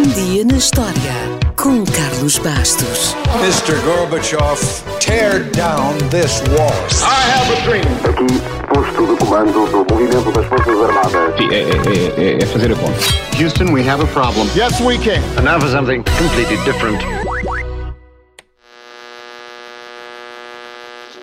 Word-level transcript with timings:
Um 0.00 0.08
dia 0.14 0.46
na 0.46 0.56
história 0.56 1.12
com 1.56 1.84
Carlos 1.84 2.38
Bastos. 2.38 3.14
Mr. 3.42 3.78
Gorbachev, 3.84 4.58
tear 4.98 5.44
down 5.50 5.92
this 6.08 6.40
wall. 6.56 6.72
I 7.02 7.20
have 7.28 7.52
a 7.52 7.60
dream. 7.66 7.84
Aqui, 8.08 8.40
posto 8.72 9.06
de 9.06 9.16
comando 9.18 9.66
do 9.66 9.84
movimento 9.92 10.32
das 10.32 10.46
Forças 10.46 10.80
Armadas. 10.80 11.36
Sim, 11.36 11.50
é, 11.50 11.60
é, 11.60 12.30
é, 12.30 12.42
é 12.42 12.46
fazer 12.46 12.72
a 12.72 12.76
conta. 12.76 12.98
Houston, 13.38 13.74
we 13.74 13.86
have 13.86 14.02
a 14.02 14.06
problem. 14.06 14.48
Yes, 14.56 14.80
we 14.80 14.96
can. 14.96 15.20
And 15.36 15.44
now 15.44 15.60
for 15.60 15.68
something 15.68 16.02
completely 16.18 16.56
different. 16.64 17.02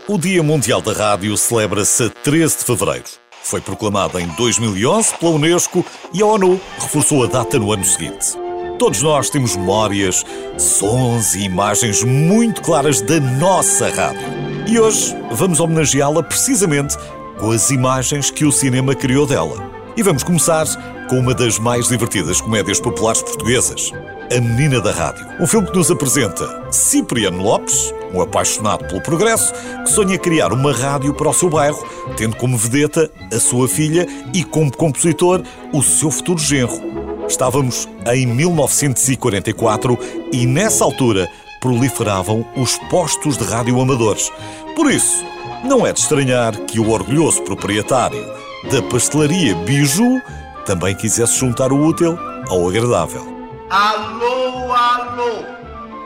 O 0.08 0.20
Dia 0.20 0.44
Mundial 0.44 0.84
da 0.84 0.94
Rádio 0.94 1.36
celebra-se 1.36 2.04
a 2.04 2.10
13 2.12 2.60
de 2.60 2.64
fevereiro. 2.64 3.06
Foi 3.42 3.60
proclamado 3.60 4.20
em 4.20 4.28
2011 4.36 5.16
pela 5.16 5.32
Unesco 5.32 5.84
e 6.14 6.22
a 6.22 6.26
ONU 6.28 6.62
reforçou 6.80 7.24
a 7.24 7.28
data 7.28 7.58
no 7.58 7.72
ano 7.72 7.84
seguinte. 7.84 8.38
Todos 8.78 9.02
nós 9.02 9.30
temos 9.32 9.56
memórias, 9.56 10.24
sons 10.56 11.34
e 11.34 11.46
imagens 11.46 12.04
muito 12.04 12.62
claras 12.62 13.02
da 13.02 13.20
nossa 13.20 13.90
rádio. 13.90 14.22
E 14.68 14.80
hoje 14.80 15.16
vamos 15.32 15.60
homenageá-la 15.60 16.22
precisamente 16.22 16.96
com 17.40 17.52
as 17.52 17.72
imagens 17.72 18.30
que 18.30 18.46
o 18.46 18.52
cinema 18.52 18.94
criou 18.94 19.26
dela. 19.26 19.72
E 19.96 20.04
vamos 20.04 20.22
começar 20.22 20.66
com 21.10 21.18
uma 21.18 21.34
das 21.34 21.58
mais 21.58 21.88
divertidas 21.88 22.40
comédias 22.40 22.80
populares 22.80 23.24
portuguesas, 23.24 23.92
A 24.32 24.40
Menina 24.40 24.80
da 24.80 24.92
Rádio. 24.92 25.26
Um 25.40 25.48
filme 25.48 25.68
que 25.68 25.76
nos 25.76 25.90
apresenta 25.90 26.72
Cipriano 26.72 27.42
Lopes, 27.42 27.92
um 28.14 28.22
apaixonado 28.22 28.86
pelo 28.88 29.02
progresso, 29.02 29.52
que 29.84 29.90
sonha 29.90 30.20
criar 30.20 30.54
uma 30.54 30.72
rádio 30.72 31.16
para 31.16 31.30
o 31.30 31.34
seu 31.34 31.50
bairro, 31.50 31.84
tendo 32.16 32.36
como 32.36 32.56
vedeta 32.56 33.10
a 33.34 33.40
sua 33.40 33.68
filha 33.68 34.06
e 34.36 34.44
como 34.44 34.76
compositor 34.76 35.42
o 35.74 35.82
seu 35.82 36.12
futuro 36.12 36.38
genro. 36.40 37.07
Estávamos 37.28 37.88
em 38.14 38.26
1944 38.26 40.00
e 40.32 40.46
nessa 40.46 40.84
altura 40.84 41.30
proliferavam 41.60 42.46
os 42.56 42.78
postos 42.90 43.38
de 43.38 43.44
rádio 43.44 43.80
amadores. 43.80 44.32
Por 44.76 44.90
isso, 44.90 45.26
não 45.64 45.86
é 45.86 45.92
de 45.92 46.00
estranhar 46.00 46.56
que 46.62 46.80
o 46.80 46.90
orgulhoso 46.90 47.42
proprietário 47.44 48.24
da 48.72 48.82
pastelaria 48.84 49.56
Biju 49.56 50.22
também 50.66 50.96
quisesse 50.96 51.38
juntar 51.40 51.72
o 51.72 51.86
útil 51.86 52.18
ao 52.50 52.68
agradável. 52.70 53.26
Alô, 53.70 54.72
alô, 54.72 55.44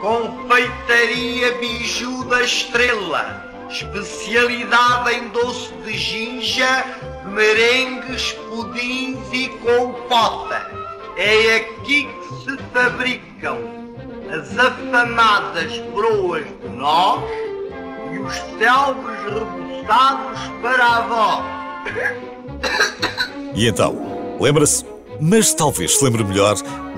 confeitaria 0.02 1.52
Biju 1.59 2.23
da 2.25 2.42
Estrela, 2.42 3.45
especialidade 3.69 5.16
em 5.16 5.30
doce 5.30 5.72
de 5.86 5.97
ginja, 5.97 6.86
merengues, 7.25 8.33
pudins 8.49 9.19
e 9.31 9.47
compota. 9.49 10.80
É 11.23 11.58
aqui 11.58 12.08
que 12.08 12.36
se 12.44 12.58
fabricam 12.73 13.59
as 14.27 14.58
afamadas 14.58 15.77
broas 15.94 16.44
de 16.44 16.69
nós 16.75 17.22
e 18.11 18.17
os 18.17 18.39
telvos 18.58 19.16
reboçados 19.25 20.39
para 20.64 20.83
a 20.83 20.97
avó. 20.97 21.44
E 23.53 23.67
então, 23.67 23.95
lembra-se? 24.39 24.83
Mas 25.19 25.53
talvez 25.53 25.95
se 25.95 26.03
lembre 26.03 26.23
melhor 26.23 26.55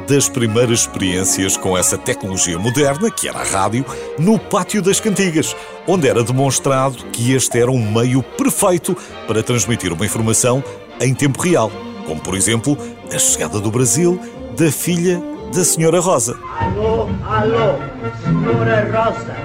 das 0.07 0.29
primeiras 0.29 0.79
experiências 0.79 1.57
com 1.57 1.77
essa 1.77 1.97
tecnologia 1.97 2.57
moderna, 2.57 3.11
que 3.11 3.27
era 3.27 3.39
a 3.39 3.43
rádio, 3.43 3.85
no 4.17 4.39
Pátio 4.39 4.81
das 4.81 5.01
Cantigas, 5.01 5.53
onde 5.85 6.07
era 6.07 6.23
demonstrado 6.23 6.95
que 7.07 7.33
este 7.33 7.59
era 7.59 7.69
um 7.69 7.91
meio 7.91 8.23
perfeito 8.23 8.95
para 9.27 9.43
transmitir 9.43 9.91
uma 9.91 10.05
informação 10.05 10.63
em 11.01 11.13
tempo 11.13 11.41
real, 11.41 11.69
como 12.05 12.21
por 12.21 12.35
exemplo 12.35 12.77
a 13.13 13.19
chegada 13.19 13.59
do 13.59 13.69
Brasil 13.69 14.19
da 14.57 14.71
filha 14.71 15.21
da 15.53 15.63
Senhora 15.63 15.99
Rosa. 15.99 16.35
Alô, 16.59 17.07
alô, 17.23 17.77
Senhora 18.23 18.89
Rosa, 18.91 19.35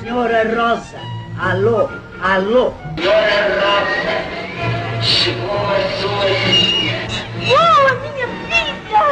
Senhora 0.00 0.42
Rosa, 0.48 0.98
alô, 1.38 1.88
alô. 2.20 2.72
Uau, 7.48 7.86
a 7.86 7.94
minha 7.94 8.28
filha! 8.48 9.04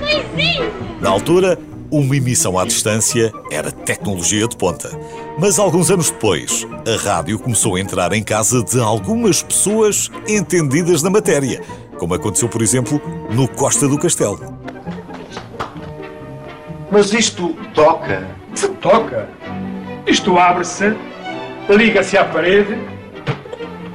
Mãezinha! 0.00 0.72
Na 1.00 1.10
altura, 1.10 1.58
uma 1.90 2.16
emissão 2.16 2.58
à 2.58 2.64
distância 2.64 3.32
era 3.50 3.72
tecnologia 3.72 4.46
de 4.46 4.56
ponta. 4.56 4.90
Mas 5.38 5.58
alguns 5.58 5.90
anos 5.90 6.10
depois, 6.10 6.66
a 6.86 7.02
rádio 7.02 7.38
começou 7.38 7.76
a 7.76 7.80
entrar 7.80 8.12
em 8.12 8.22
casa 8.22 8.62
de 8.62 8.80
algumas 8.80 9.42
pessoas 9.42 10.10
entendidas 10.28 11.02
na 11.02 11.10
matéria, 11.10 11.62
como 11.98 12.14
aconteceu, 12.14 12.48
por 12.48 12.62
exemplo, 12.62 13.00
no 13.30 13.48
Costa 13.48 13.86
do 13.86 13.98
Castelo. 13.98 14.58
Mas 16.90 17.12
isto 17.12 17.54
toca. 17.74 18.26
Se 18.54 18.68
toca. 18.68 19.28
Isto 20.06 20.38
abre-se, 20.38 20.96
liga-se 21.68 22.16
à 22.16 22.24
parede 22.24 22.78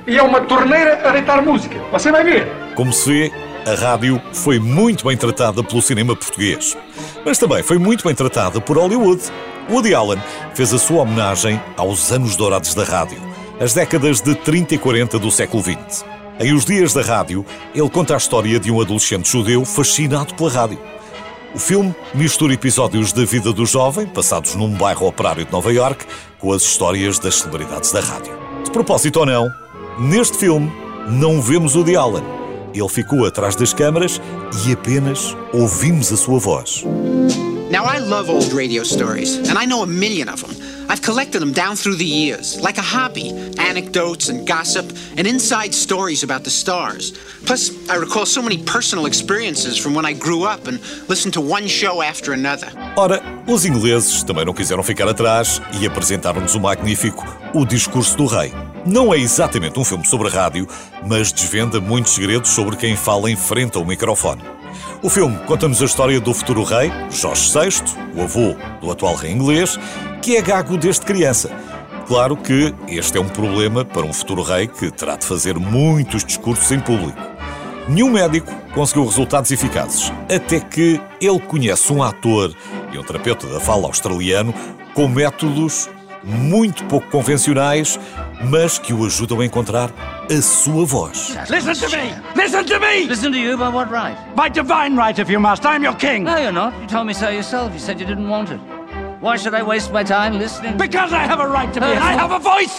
e 0.05 0.17
é 0.17 0.21
uma 0.21 0.41
torneira 0.41 1.01
a 1.07 1.11
deitar 1.11 1.41
música. 1.41 1.79
Você 1.91 2.11
vai 2.11 2.23
ver. 2.23 2.47
Como 2.75 2.93
se 2.93 3.09
vê, 3.09 3.31
a 3.65 3.73
rádio 3.73 4.21
foi 4.31 4.59
muito 4.59 5.07
bem 5.07 5.17
tratada 5.17 5.63
pelo 5.63 5.81
cinema 5.81 6.15
português. 6.15 6.77
Mas 7.25 7.37
também 7.37 7.63
foi 7.63 7.77
muito 7.77 8.03
bem 8.03 8.13
tratada 8.13 8.61
por 8.61 8.77
Hollywood. 8.77 9.23
Woody 9.69 9.95
Allen 9.95 10.21
fez 10.53 10.73
a 10.73 10.77
sua 10.77 11.01
homenagem 11.01 11.59
aos 11.77 12.11
anos 12.11 12.35
dourados 12.35 12.75
da 12.75 12.83
rádio, 12.83 13.17
as 13.61 13.73
décadas 13.73 14.19
de 14.19 14.35
30 14.35 14.75
e 14.75 14.77
40 14.77 15.17
do 15.17 15.31
século 15.31 15.63
XX. 15.63 16.12
Em 16.39 16.51
Os 16.51 16.65
Dias 16.65 16.93
da 16.93 17.01
Rádio, 17.01 17.45
ele 17.75 17.89
conta 17.89 18.15
a 18.15 18.17
história 18.17 18.59
de 18.59 18.71
um 18.71 18.81
adolescente 18.81 19.29
judeu 19.29 19.63
fascinado 19.63 20.33
pela 20.33 20.49
rádio. 20.49 20.79
O 21.53 21.59
filme 21.59 21.93
mistura 22.15 22.53
episódios 22.53 23.13
da 23.13 23.23
vida 23.23 23.53
do 23.53 23.65
jovem, 23.65 24.07
passados 24.07 24.55
num 24.55 24.71
bairro 24.71 25.07
operário 25.07 25.45
de 25.45 25.51
Nova 25.51 25.71
York, 25.71 26.05
com 26.39 26.51
as 26.51 26.63
histórias 26.63 27.19
das 27.19 27.35
celebridades 27.35 27.91
da 27.91 27.99
rádio. 27.99 28.33
De 28.63 28.71
propósito 28.71 29.19
ou 29.19 29.25
não, 29.27 29.47
neste 29.99 30.37
filme 30.37 30.71
não 31.07 31.39
vemos 31.39 31.75
o 31.75 31.83
de 31.83 31.95
Allen. 31.95 32.23
Ele 32.73 32.89
ficou 32.89 33.25
atrás 33.27 33.55
das 33.55 33.71
câmaras 33.71 34.19
e 34.65 34.73
apenas 34.73 35.37
ouvimos 35.53 36.11
a 36.11 36.17
sua 36.17 36.39
voz. 36.39 36.83
Now, 37.69 37.85
I 37.85 37.99
love 37.99 38.31
old 38.31 38.53
radio 38.55 38.83
stories, 38.83 39.37
and 39.49 39.57
I 39.57 39.67
know 39.67 39.83
a 39.83 39.87
million 39.87 40.29
of 40.29 40.43
them. 40.43 40.62
I've 40.93 41.01
collected 41.01 41.39
them 41.39 41.53
down 41.53 41.75
through 41.75 41.95
the 41.95 42.05
years, 42.05 42.61
like 42.61 42.77
a 42.77 42.83
hobby 42.83 43.31
anecdotes 43.57 44.29
and 44.29 44.45
gossip, 44.45 44.85
and 45.17 45.25
inside 45.25 45.73
stories 45.73 46.21
about 46.21 46.43
the 46.43 46.51
stars. 46.51 47.13
Plus, 47.47 47.71
I 47.89 47.95
recall 47.95 48.27
so 48.27 48.43
many 48.43 48.59
personal 48.59 49.07
experiences 49.07 49.75
from 49.75 49.95
when 49.95 50.05
I 50.05 50.13
grew 50.13 50.43
up 50.43 50.67
and 50.67 50.79
listened 51.09 51.33
to 51.33 51.41
one 51.41 51.67
show 51.67 52.03
after 52.03 52.31
another. 52.31 52.67
Ora, 52.95 53.23
os 53.47 53.65
ingleses 53.65 54.21
também 54.21 54.45
não 54.45 54.53
quiseram 54.53 54.83
ficar 54.83 55.07
atrás 55.07 55.59
e 55.81 55.87
apresentaram-nos 55.87 56.53
o 56.53 56.59
magnífico 56.59 57.25
O 57.55 57.65
Discurso 57.65 58.15
do 58.15 58.27
Rei. 58.27 58.53
Não 58.85 59.11
é 59.11 59.17
exatamente 59.17 59.79
um 59.79 59.83
filme 59.83 60.05
sobre 60.05 60.29
rádio, 60.29 60.67
mas 61.07 61.33
desvenda 61.33 61.81
muitos 61.81 62.13
segredos 62.13 62.51
sobre 62.51 62.75
quem 62.75 62.95
fala 62.95 63.31
em 63.31 63.35
frente 63.35 63.77
ao 63.77 63.83
microfone. 63.83 64.43
O 65.03 65.09
filme 65.09 65.37
conta-nos 65.45 65.81
a 65.81 65.85
história 65.85 66.17
do 66.21 66.33
futuro 66.33 66.63
rei, 66.63 66.89
Jorge 67.11 67.51
VI, 67.51 67.83
o 68.15 68.21
avô 68.21 68.55
do 68.79 68.89
atual 68.89 69.15
rei 69.15 69.33
inglês, 69.33 69.77
que 70.21 70.37
é 70.37 70.41
gago 70.41 70.77
desde 70.77 71.05
criança. 71.05 71.51
Claro 72.07 72.37
que 72.37 72.73
este 72.87 73.17
é 73.17 73.21
um 73.21 73.27
problema 73.27 73.83
para 73.83 74.05
um 74.05 74.13
futuro 74.13 74.41
rei 74.41 74.65
que 74.65 74.89
terá 74.89 75.17
de 75.17 75.25
fazer 75.25 75.59
muitos 75.59 76.23
discursos 76.23 76.71
em 76.71 76.79
público. 76.79 77.19
Nenhum 77.89 78.11
médico 78.11 78.49
conseguiu 78.73 79.03
resultados 79.03 79.51
eficazes, 79.51 80.09
até 80.33 80.61
que 80.61 81.01
ele 81.19 81.39
conhece 81.41 81.91
um 81.91 82.01
ator 82.01 82.55
e 82.93 82.97
um 82.97 83.03
terapeuta 83.03 83.45
da 83.47 83.59
fala 83.59 83.87
australiano 83.87 84.53
com 84.93 85.09
métodos 85.09 85.89
muito 86.23 86.83
pouco 86.85 87.07
convencionais, 87.09 87.99
mas 88.49 88.77
que 88.77 88.93
o 88.93 89.05
ajudam 89.05 89.41
a 89.41 89.45
encontrar 89.45 89.89
a 90.29 90.41
sua 90.41 90.85
voz. 90.85 91.35
Listen 91.49 91.73
to 91.73 91.95
me! 91.95 92.13
Listen 92.35 92.65
to 92.65 92.79
me! 92.79 93.05
Listen 93.05 93.31
to 93.31 93.37
you 93.37 93.57
by 93.57 93.69
what 93.69 93.91
right? 93.91 94.17
By 94.35 94.49
divine 94.49 94.95
right, 94.95 95.19
if 95.19 95.29
you 95.29 95.39
must. 95.39 95.65
I'm 95.65 95.83
your 95.83 95.95
king. 95.95 96.23
No, 96.23 96.37
you're 96.37 96.51
not. 96.51 96.73
You 96.81 96.87
told 96.87 97.07
me 97.07 97.13
so 97.13 97.29
yourself. 97.29 97.73
You 97.73 97.79
said 97.79 97.99
you 97.99 98.05
didn't 98.05 98.29
want 98.29 98.49
it. 98.51 98.59
Why 99.21 99.37
should 99.37 99.53
I 99.53 99.63
waste 99.63 99.91
my 99.93 100.03
time 100.03 100.37
listening? 100.37 100.77
Because 100.77 101.13
I 101.13 101.25
have 101.25 101.39
a 101.39 101.47
right 101.47 101.73
to 101.73 101.79
be. 101.79 101.85
I 101.85 102.13
have 102.13 102.31
a 102.31 102.39
voice! 102.39 102.73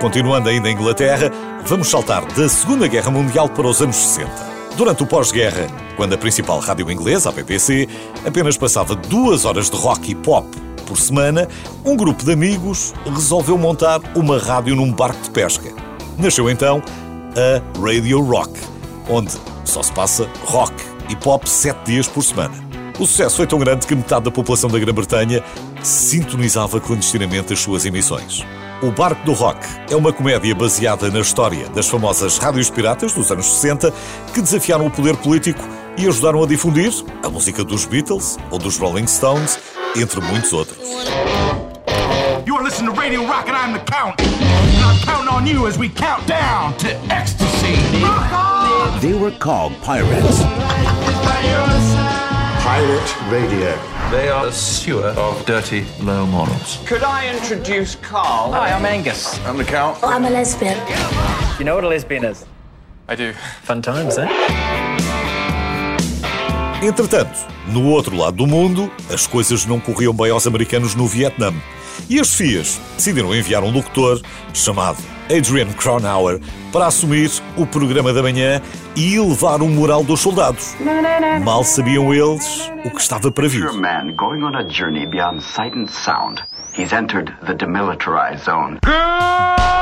Continuando 0.00 0.50
ainda 0.50 0.68
em 0.68 0.72
Inglaterra, 0.72 1.30
vamos 1.64 1.88
saltar 1.88 2.24
da 2.26 2.48
Segunda 2.48 2.86
Guerra 2.86 3.10
Mundial 3.10 3.48
para 3.48 3.66
os 3.66 3.80
anos 3.80 3.96
60. 3.96 4.55
Durante 4.76 5.02
o 5.02 5.06
pós-guerra, 5.06 5.66
quando 5.96 6.12
a 6.12 6.18
principal 6.18 6.58
rádio 6.58 6.90
inglesa, 6.90 7.30
a 7.30 7.32
BBC, 7.32 7.88
apenas 8.26 8.58
passava 8.58 8.94
duas 8.94 9.46
horas 9.46 9.70
de 9.70 9.76
rock 9.76 10.10
e 10.10 10.14
pop 10.14 10.46
por 10.86 10.98
semana, 10.98 11.48
um 11.82 11.96
grupo 11.96 12.22
de 12.22 12.32
amigos 12.32 12.92
resolveu 13.06 13.56
montar 13.56 14.02
uma 14.14 14.38
rádio 14.38 14.76
num 14.76 14.92
barco 14.92 15.22
de 15.22 15.30
pesca. 15.30 15.72
Nasceu 16.18 16.50
então 16.50 16.82
a 17.34 17.80
Radio 17.80 18.20
Rock, 18.20 18.52
onde 19.08 19.32
só 19.64 19.82
se 19.82 19.92
passa 19.92 20.28
rock 20.44 20.74
e 21.08 21.16
pop 21.16 21.48
sete 21.48 21.86
dias 21.86 22.06
por 22.06 22.22
semana. 22.22 22.54
O 22.98 23.06
sucesso 23.06 23.36
foi 23.36 23.46
tão 23.46 23.58
grande 23.58 23.86
que 23.86 23.94
metade 23.94 24.26
da 24.26 24.30
população 24.30 24.68
da 24.68 24.78
Grã-Bretanha 24.78 25.42
sintonizava 25.82 26.80
clandestinamente 26.80 27.54
as 27.54 27.60
suas 27.60 27.86
emissões. 27.86 28.44
O 28.82 28.90
Barco 28.90 29.24
do 29.24 29.32
Rock 29.32 29.58
é 29.90 29.96
uma 29.96 30.12
comédia 30.12 30.54
baseada 30.54 31.10
na 31.10 31.20
história 31.20 31.66
das 31.70 31.88
famosas 31.88 32.36
rádios 32.36 32.68
piratas 32.68 33.14
dos 33.14 33.30
anos 33.30 33.46
60 33.46 33.92
que 34.34 34.42
desafiaram 34.42 34.86
o 34.86 34.90
poder 34.90 35.16
político 35.16 35.66
e 35.96 36.06
ajudaram 36.06 36.42
a 36.42 36.46
difundir 36.46 36.92
a 37.24 37.30
música 37.30 37.64
dos 37.64 37.86
Beatles 37.86 38.36
ou 38.50 38.58
dos 38.58 38.76
Rolling 38.76 39.06
Stones, 39.06 39.58
entre 39.96 40.20
muitos 40.20 40.52
outros. 40.52 40.78
You're 42.44 42.62
listening 42.62 42.92
to 42.92 43.00
Radio 43.00 43.24
Rock 43.26 43.48
and 43.48 43.56
I'm 43.56 43.72
the 43.72 43.84
Count. 43.90 44.20
And 44.20 44.84
I'm 44.84 45.00
counting 45.06 45.34
on 45.34 45.46
you 45.46 45.66
as 45.66 45.78
we 45.78 45.88
count 45.88 46.26
down 46.26 46.74
to 46.78 46.88
ecstasy. 47.10 47.76
They 49.00 49.14
were 49.14 49.32
called 49.38 49.72
pirates. 49.80 50.42
Pirate 52.62 53.16
Radio. 53.30 53.95
They 54.10 54.28
are 54.28 54.46
a 54.46 54.52
sewer 54.52 55.08
of 55.18 55.44
dirty, 55.46 55.84
low 56.00 56.26
morals. 56.26 56.78
Could 56.86 57.02
I 57.02 57.28
introduce 57.34 57.96
Carl? 57.96 58.52
Hi, 58.52 58.70
I'm 58.70 58.84
Angus. 58.86 59.36
I'm 59.44 59.56
the 59.56 59.64
Count. 59.64 59.98
I'm 60.00 60.24
a 60.24 60.30
lesbian. 60.30 60.78
You 61.58 61.64
know 61.64 61.74
what 61.74 61.82
a 61.82 61.88
lesbian 61.88 62.24
is? 62.24 62.46
I 63.08 63.16
do. 63.16 63.32
Fun 63.64 63.82
times, 63.82 64.16
eh? 64.16 64.28
Entretanto, 66.80 67.36
no 67.66 67.88
outro 67.88 68.16
lado 68.16 68.36
do 68.36 68.46
mundo, 68.46 68.92
as 69.12 69.26
coisas 69.26 69.66
não 69.66 69.80
corriam 69.80 70.14
bem 70.14 70.30
aos 70.30 70.46
americanos 70.46 70.94
no 70.94 71.08
Vietnã. 71.08 71.52
E 72.08 72.20
as 72.20 72.32
FIAs 72.32 72.80
decidiram 72.94 73.34
enviar 73.34 73.64
um 73.64 73.72
locutor 73.72 74.22
chamado 74.54 75.02
Adrian 75.30 75.72
Cronauer 75.72 76.40
para 76.72 76.86
assumir 76.86 77.30
o 77.56 77.66
programa 77.66 78.12
da 78.12 78.22
manhã 78.22 78.60
e 78.94 79.16
elevar 79.16 79.62
o 79.62 79.68
moral 79.68 80.04
dos 80.04 80.20
soldados. 80.20 80.74
Mal 81.44 81.64
sabiam 81.64 82.12
eles 82.12 82.70
o 82.84 82.90
que 82.90 83.00
estava 83.00 83.30
para 83.30 83.48
vir. 83.48 83.72
man 83.72 84.14
going 84.14 84.42
on 84.42 84.54
a 84.56 84.64
journey 84.64 85.06
beyond 85.06 85.42
sight 85.42 85.76
and 85.76 85.88
sound. 85.88 86.42
He's 86.74 86.92
entered 86.92 87.32
the 87.46 87.54
demilitarized 87.54 88.44
zone. 88.44 88.78
Good 88.82 89.75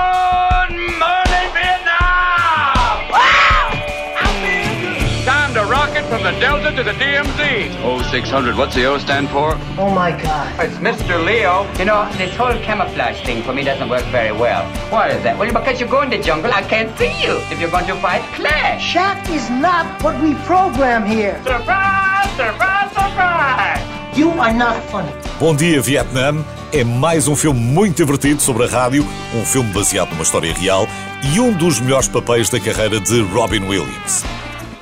from 6.15 6.23
the 6.23 6.39
Delta 6.39 6.71
to 6.71 6.85
the 6.85 6.93
DMZ. 6.93 7.75
Oh, 7.83 8.01
600. 8.01 8.57
What's 8.57 8.77
the 8.77 8.85
O 8.85 8.99
stand 8.99 9.29
for? 9.31 9.59
Oh 9.77 9.91
my 9.91 10.13
God. 10.13 10.47
It's 10.65 10.77
Mr. 10.77 11.19
Leo. 11.25 11.67
You 11.77 11.87
know, 11.87 12.09
this 12.17 12.33
whole 12.37 12.55
camouflage 12.63 13.21
thing 13.25 13.43
for 13.43 13.53
me 13.53 13.65
doesn't 13.65 13.89
work 13.89 14.05
very 14.13 14.31
well. 14.31 14.63
Why 14.91 15.09
is 15.09 15.25
that? 15.25 15.37
Well, 15.37 15.53
because 15.53 15.81
you 15.81 15.89
go 15.89 16.03
in 16.03 16.11
the 16.11 16.19
jungle, 16.19 16.53
I 16.53 16.63
can't 16.63 16.97
see 16.97 17.11
you. 17.21 17.35
If 17.51 17.59
you're 17.59 17.71
going 17.71 17.89
to 17.89 17.97
fight, 17.97 18.23
clash. 18.35 18.95
That 18.95 19.29
is 19.29 19.51
not 19.51 20.01
what 20.05 20.15
we 20.23 20.35
program 20.47 21.05
here. 21.05 21.35
Surprise, 21.43 22.31
surprise, 22.37 22.91
surprise! 22.95 23.83
You 24.17 24.31
are 24.39 24.55
not 24.55 24.79
funny. 24.91 25.11
Bom 25.41 25.57
Dia 25.57 25.83
Vietnã 25.83 26.45
é 26.73 26.85
mais 26.85 27.27
um 27.27 27.35
filme 27.35 27.59
muito 27.59 27.97
divertido 27.97 28.41
sobre 28.41 28.67
a 28.67 28.69
rádio, 28.69 29.05
um 29.35 29.45
filme 29.45 29.73
baseado 29.73 30.11
numa 30.11 30.23
história 30.23 30.55
real 30.55 30.87
e 31.35 31.41
um 31.41 31.53
dos 31.53 31.81
melhores 31.81 32.07
papéis 32.07 32.49
da 32.49 32.61
carreira 32.61 33.01
de 33.01 33.21
Robin 33.23 33.67
Williams. 33.67 34.25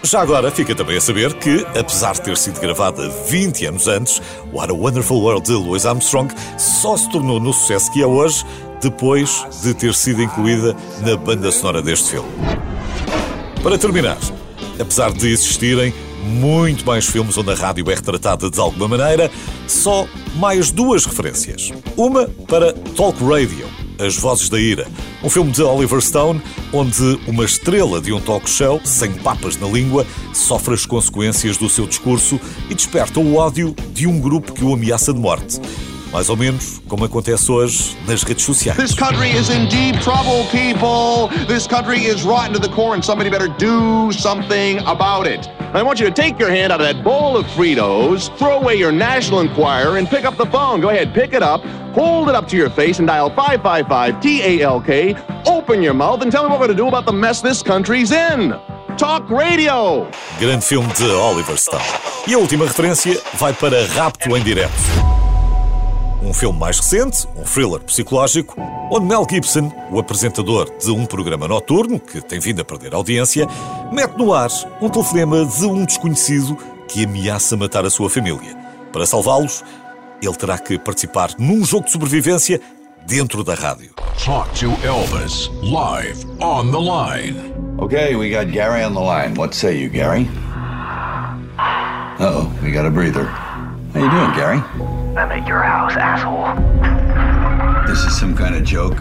Já 0.04 0.20
agora 0.20 0.50
fica 0.50 0.74
também 0.74 0.96
a 0.96 1.00
saber 1.00 1.32
que, 1.34 1.64
apesar 1.78 2.14
de 2.14 2.22
ter 2.22 2.36
sido 2.36 2.60
gravada 2.60 3.08
20 3.28 3.66
anos 3.66 3.86
antes, 3.86 4.20
What 4.52 4.72
a 4.72 4.74
Wonderful 4.74 5.20
World 5.20 5.46
de 5.46 5.52
Louis 5.52 5.86
Armstrong 5.86 6.34
só 6.58 6.96
se 6.96 7.08
tornou 7.10 7.38
no 7.38 7.52
sucesso 7.52 7.90
que 7.92 8.02
é 8.02 8.06
hoje 8.06 8.44
depois 8.82 9.46
de 9.62 9.72
ter 9.72 9.94
sido 9.94 10.20
incluída 10.20 10.76
na 11.02 11.16
banda 11.16 11.52
sonora 11.52 11.80
deste 11.80 12.10
filme. 12.10 12.28
Para 13.62 13.78
terminar, 13.78 14.18
apesar 14.80 15.12
de 15.12 15.28
existirem 15.28 15.94
muito 16.24 16.84
mais 16.84 17.06
filmes 17.06 17.38
onde 17.38 17.52
a 17.52 17.54
rádio 17.54 17.88
é 17.88 17.94
retratada 17.94 18.50
de 18.50 18.58
alguma 18.58 18.88
maneira, 18.88 19.30
só 19.68 20.06
mais 20.34 20.72
duas 20.72 21.04
referências. 21.04 21.70
Uma 21.96 22.26
para 22.48 22.72
Talk 22.72 23.22
Radio, 23.24 23.68
As 24.02 24.16
Vozes 24.16 24.48
da 24.48 24.58
Ira, 24.58 24.88
um 25.22 25.30
filme 25.30 25.52
de 25.52 25.62
Oliver 25.62 26.00
Stone, 26.00 26.42
onde 26.72 27.20
uma 27.28 27.44
estrela 27.44 28.00
de 28.00 28.12
um 28.12 28.20
talk 28.20 28.50
show, 28.50 28.80
sem 28.84 29.12
papas 29.12 29.56
na 29.56 29.68
língua, 29.68 30.04
sofre 30.34 30.74
as 30.74 30.84
consequências 30.84 31.56
do 31.56 31.68
seu 31.68 31.86
discurso 31.86 32.40
e 32.68 32.74
desperta 32.74 33.20
o 33.20 33.36
ódio 33.36 33.72
de 33.94 34.08
um 34.08 34.18
grupo 34.18 34.52
que 34.52 34.64
o 34.64 34.74
ameaça 34.74 35.12
de 35.14 35.20
morte. 35.20 35.60
Mais 36.12 36.28
ou 36.28 36.36
menos 36.36 36.82
como 36.86 37.06
acontece 37.06 37.50
hoje 37.50 37.96
nas 38.06 38.22
redes 38.22 38.44
sociais. 38.44 38.76
This 38.76 38.94
country 38.94 39.30
is 39.30 39.48
in 39.48 39.66
deep 39.68 39.98
trouble, 40.02 40.44
people. 40.50 41.28
This 41.46 41.66
country 41.66 42.04
is 42.04 42.22
rotten 42.22 42.52
to 42.52 42.60
the 42.60 42.68
core, 42.68 42.94
and 42.94 43.02
somebody 43.02 43.30
better 43.30 43.48
do 43.48 44.12
something 44.12 44.78
about 44.80 45.26
it. 45.26 45.48
I 45.72 45.82
want 45.82 45.98
you 45.98 46.06
to 46.06 46.12
take 46.12 46.38
your 46.38 46.50
hand 46.50 46.70
out 46.70 46.82
of 46.82 46.86
that 46.86 47.02
bowl 47.02 47.34
of 47.38 47.46
Fritos, 47.46 48.28
throw 48.36 48.58
away 48.60 48.74
your 48.74 48.92
National 48.92 49.40
Enquirer, 49.40 49.96
and 49.96 50.06
pick 50.06 50.26
up 50.26 50.36
the 50.36 50.44
phone. 50.46 50.82
Go 50.82 50.90
ahead, 50.90 51.14
pick 51.14 51.32
it 51.32 51.42
up, 51.42 51.64
hold 51.94 52.28
it 52.28 52.34
up 52.34 52.46
to 52.48 52.58
your 52.58 52.68
face, 52.68 52.98
and 52.98 53.08
dial 53.08 53.30
555 53.30 54.20
TALK. 54.20 55.16
Open 55.46 55.82
your 55.82 55.94
mouth 55.94 56.20
and 56.20 56.30
tell 56.30 56.42
me 56.42 56.50
what 56.50 56.60
we're 56.60 56.66
going 56.66 56.76
to 56.76 56.82
do 56.82 56.88
about 56.88 57.06
the 57.06 57.12
mess 57.12 57.40
this 57.40 57.62
country's 57.62 58.12
in. 58.12 58.54
Talk 58.98 59.30
Radio. 59.30 60.06
Grande 60.38 60.62
filme 60.62 60.92
de 60.92 61.10
Oliver 61.10 61.56
Stone. 61.56 61.82
E 62.26 62.34
a 62.34 62.38
última 62.38 62.66
referência 62.66 63.18
vai 63.38 63.54
para 63.54 63.86
Rapto 63.86 64.36
em 64.36 64.42
Direto. 64.42 65.11
Um 66.24 66.32
filme 66.32 66.56
mais 66.56 66.78
recente, 66.78 67.26
um 67.36 67.42
thriller 67.42 67.80
psicológico, 67.80 68.54
onde 68.90 69.06
Mel 69.06 69.26
Gibson, 69.28 69.72
o 69.90 69.98
apresentador 69.98 70.70
de 70.78 70.90
um 70.92 71.04
programa 71.04 71.48
noturno 71.48 71.98
que 71.98 72.20
tem 72.20 72.38
vindo 72.38 72.62
a 72.62 72.64
perder 72.64 72.94
audiência, 72.94 73.46
mete 73.90 74.16
no 74.16 74.32
ar 74.32 74.48
um 74.80 74.88
telefonema 74.88 75.44
de 75.44 75.66
um 75.66 75.84
desconhecido 75.84 76.56
que 76.86 77.04
ameaça 77.04 77.56
matar 77.56 77.84
a 77.84 77.90
sua 77.90 78.08
família. 78.08 78.56
Para 78.92 79.04
salvá-los, 79.04 79.64
ele 80.22 80.34
terá 80.34 80.56
que 80.58 80.78
participar 80.78 81.30
num 81.38 81.64
jogo 81.64 81.86
de 81.86 81.92
sobrevivência 81.92 82.60
dentro 83.04 83.42
da 83.42 83.54
rádio. 83.54 83.90
Talk 84.24 84.48
to 84.60 84.70
Elvis, 84.86 85.50
live 85.60 86.24
on 86.40 86.70
the 86.70 86.78
line. 86.78 87.52
Okay, 87.78 88.14
we 88.14 88.30
got 88.30 88.52
Gary 88.52 88.84
on 88.84 88.94
the 88.94 89.00
line. 89.00 89.34
What 89.34 89.56
say 89.56 89.76
you, 89.76 89.88
Gary? 89.90 90.28
Uh 91.58 92.44
oh, 92.44 92.52
we 92.62 92.70
got 92.70 92.86
a 92.86 92.90
breather. 92.90 93.24
How 93.92 94.00
you 94.00 94.10
doing, 94.10 94.32
Gary? 94.36 95.01
I'm 95.14 95.30
at 95.30 95.46
your 95.46 95.62
house, 95.62 95.94
asshole. 95.94 96.56
This 97.86 98.02
is 98.04 98.18
some 98.18 98.34
kind 98.34 98.54
of 98.54 98.64
joke. 98.64 98.96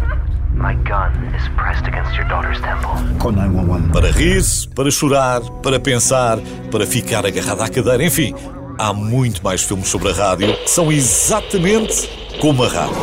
My 0.54 0.75
gun 0.75 1.13
is 1.34 1.48
pressed 1.56 1.88
against 1.88 2.13
your 2.18 2.28
daughter's 2.28 2.60
temple. 2.60 2.92
Call 3.18 3.31
911. 3.31 3.94
Para 3.94 4.12
rir, 4.12 4.44
para 4.75 4.92
chorar, 4.92 5.42
para 5.63 5.80
pensar, 5.80 6.38
para 6.69 6.86
ficar 6.86 7.25
agarrado 7.25 7.62
à 7.62 7.69
cadeira, 7.69 8.04
enfim, 8.04 8.36
há 8.78 8.92
muito 8.92 9.42
mais 9.42 9.63
filmes 9.63 9.88
sobre 9.88 10.10
a 10.10 10.13
rádio 10.13 10.54
que 10.54 10.69
são 10.69 10.92
exatamente 10.92 12.10
como 12.42 12.66
a 12.66 12.68
rádio. 12.68 12.96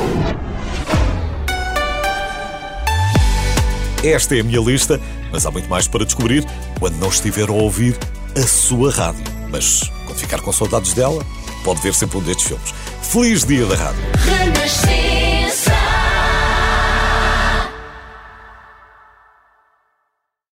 Esta 4.05 4.37
é 4.37 4.41
a 4.41 4.45
minha 4.45 4.61
lista, 4.61 5.01
mas 5.33 5.47
há 5.47 5.51
muito 5.51 5.69
mais 5.71 5.89
para 5.89 6.05
descobrir 6.05 6.45
quando 6.79 6.97
não 6.97 7.09
estiver 7.09 7.49
a 7.49 7.53
ouvir 7.53 7.97
a 8.37 8.47
sua 8.47 8.93
rádio. 8.93 9.25
Mas 9.51 9.91
quando 10.05 10.19
ficar 10.19 10.43
com 10.43 10.53
saudades 10.53 10.93
dela, 10.93 11.25
pode 11.65 11.81
ver 11.81 11.95
sempre 11.95 12.19
um 12.19 12.23
destes 12.23 12.47
filmes. 12.47 12.75
Feliz 13.09 13.43
Dia 13.43 13.65
da 13.65 13.75
Rádio! 13.75 15.08